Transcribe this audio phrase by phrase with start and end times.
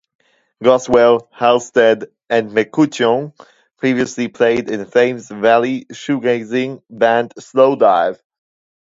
[0.63, 3.39] Goswell, Halstead and McCutcheon
[3.77, 8.19] previously played in Thames Valley shoegazing band Slowdive.